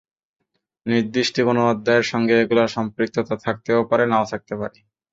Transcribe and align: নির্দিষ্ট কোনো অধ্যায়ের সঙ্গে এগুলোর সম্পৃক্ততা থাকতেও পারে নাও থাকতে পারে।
নির্দিষ্ট 0.85 1.35
কোনো 1.47 1.61
অধ্যায়ের 1.71 2.05
সঙ্গে 2.11 2.35
এগুলোর 2.37 2.73
সম্পৃক্ততা 2.77 3.35
থাকতেও 3.45 3.81
পারে 3.89 4.05
নাও 4.11 4.25
থাকতে 4.31 4.53
পারে। 4.61 4.77